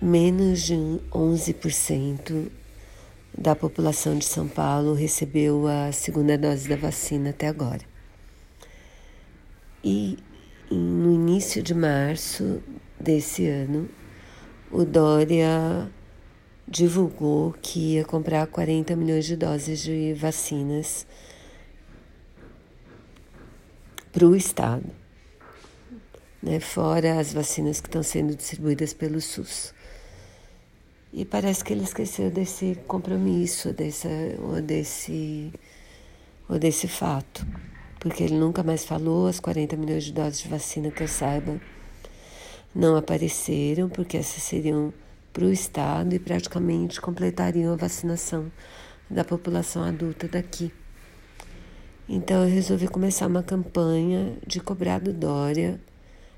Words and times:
menos 0.00 0.62
de 0.62 0.74
11% 0.74 2.50
da 3.36 3.56
população 3.56 4.16
de 4.16 4.24
São 4.24 4.46
Paulo 4.46 4.94
recebeu 4.94 5.66
a 5.66 5.90
segunda 5.92 6.38
dose 6.38 6.68
da 6.68 6.76
vacina 6.76 7.30
até 7.30 7.48
agora. 7.48 7.82
E 9.82 10.18
no 10.70 11.12
início 11.12 11.62
de 11.62 11.74
março 11.74 12.62
desse 12.98 13.46
ano, 13.46 13.88
o 14.70 14.84
Dória 14.84 15.90
divulgou 16.66 17.54
que 17.60 17.94
ia 17.94 18.04
comprar 18.04 18.46
40 18.46 18.96
milhões 18.96 19.26
de 19.26 19.36
doses 19.36 19.80
de 19.80 20.14
vacinas 20.14 21.06
para 24.12 24.26
o 24.26 24.34
Estado, 24.34 24.86
né, 26.44 26.60
fora 26.60 27.18
as 27.18 27.32
vacinas 27.32 27.80
que 27.80 27.88
estão 27.88 28.02
sendo 28.02 28.36
distribuídas 28.36 28.92
pelo 28.92 29.18
SUS. 29.20 29.72
E 31.10 31.24
parece 31.24 31.64
que 31.64 31.72
ele 31.72 31.84
esqueceu 31.84 32.30
desse 32.30 32.78
compromisso, 32.86 33.72
desse, 33.72 34.08
ou, 34.38 34.60
desse, 34.60 35.50
ou 36.48 36.58
desse 36.58 36.86
fato, 36.86 37.46
porque 37.98 38.22
ele 38.22 38.34
nunca 38.34 38.62
mais 38.62 38.84
falou, 38.84 39.26
as 39.26 39.40
40 39.40 39.74
milhões 39.76 40.04
de 40.04 40.12
doses 40.12 40.40
de 40.40 40.48
vacina 40.48 40.90
que 40.90 41.02
eu 41.02 41.08
saiba 41.08 41.58
não 42.74 42.96
apareceram, 42.96 43.88
porque 43.88 44.16
essas 44.16 44.42
seriam 44.42 44.92
para 45.32 45.44
o 45.44 45.52
Estado 45.52 46.14
e 46.14 46.18
praticamente 46.18 47.00
completariam 47.00 47.72
a 47.72 47.76
vacinação 47.76 48.52
da 49.08 49.24
população 49.24 49.82
adulta 49.82 50.28
daqui. 50.28 50.70
Então 52.06 52.42
eu 52.42 52.52
resolvi 52.52 52.86
começar 52.86 53.28
uma 53.28 53.42
campanha 53.42 54.36
de 54.46 54.60
cobrar 54.60 54.98
do 54.98 55.12
Dória 55.12 55.80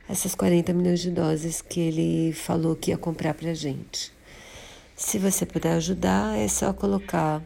essas 0.09 0.35
40 0.35 0.73
milhões 0.73 1.01
de 1.01 1.11
doses 1.11 1.61
que 1.61 1.81
ele 1.81 2.33
falou 2.33 2.77
que 2.77 2.91
ia 2.91 2.99
comprar 2.99 3.35
para 3.35 3.51
a 3.51 3.55
gente. 3.55 4.13
Se 4.97 5.19
você 5.19 5.45
puder 5.45 5.75
ajudar, 5.75 6.39
é 6.39 6.49
só 6.49 6.73
colocar 6.73 7.43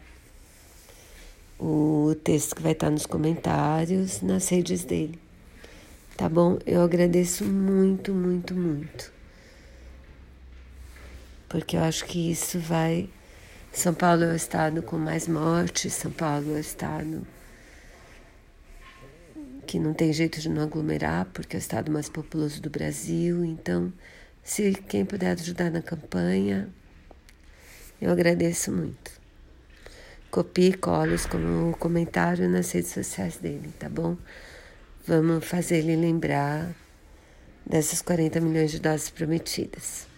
o 1.59 2.15
texto 2.23 2.55
que 2.55 2.61
vai 2.61 2.71
estar 2.71 2.89
nos 2.89 3.05
comentários 3.05 4.21
nas 4.21 4.47
redes 4.49 4.83
dele. 4.83 5.19
Tá 6.15 6.29
bom? 6.29 6.59
Eu 6.65 6.81
agradeço 6.81 7.43
muito, 7.45 8.13
muito, 8.13 8.53
muito. 8.53 9.11
Porque 11.49 11.75
eu 11.75 11.81
acho 11.81 12.05
que 12.05 12.31
isso 12.31 12.59
vai. 12.59 13.09
São 13.73 13.93
Paulo 13.93 14.23
é 14.23 14.33
o 14.33 14.35
estado 14.35 14.81
com 14.81 14.97
mais 14.97 15.27
mortes, 15.27 15.93
São 15.93 16.11
Paulo 16.11 16.51
é 16.51 16.57
o 16.57 16.59
estado 16.59 17.25
que 19.71 19.79
não 19.79 19.93
tem 19.93 20.11
jeito 20.11 20.41
de 20.41 20.49
não 20.49 20.63
aglomerar, 20.63 21.27
porque 21.33 21.55
é 21.55 21.57
o 21.57 21.61
estado 21.61 21.89
mais 21.89 22.09
populoso 22.09 22.61
do 22.61 22.69
Brasil. 22.69 23.45
Então, 23.45 23.93
se 24.43 24.73
quem 24.73 25.05
puder 25.05 25.31
ajudar 25.31 25.71
na 25.71 25.81
campanha, 25.81 26.67
eu 28.01 28.11
agradeço 28.11 28.69
muito. 28.69 29.11
Copie 30.29 30.71
e 30.71 30.73
colos 30.73 31.25
como 31.25 31.73
comentário 31.77 32.49
nas 32.49 32.69
redes 32.69 32.91
sociais 32.91 33.37
dele, 33.37 33.73
tá 33.79 33.87
bom? 33.87 34.17
Vamos 35.07 35.45
fazer 35.45 35.77
ele 35.77 35.95
lembrar 35.95 36.75
dessas 37.65 38.01
40 38.01 38.41
milhões 38.41 38.71
de 38.71 38.79
doses 38.81 39.09
prometidas. 39.09 40.10